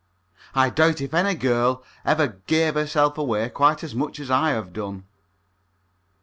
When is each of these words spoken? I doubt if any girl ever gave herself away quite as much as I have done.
I 0.55 0.71
doubt 0.71 0.99
if 0.99 1.13
any 1.13 1.35
girl 1.35 1.83
ever 2.03 2.41
gave 2.47 2.73
herself 2.73 3.19
away 3.19 3.47
quite 3.49 3.83
as 3.83 3.93
much 3.93 4.19
as 4.19 4.31
I 4.31 4.49
have 4.49 4.73
done. 4.73 5.03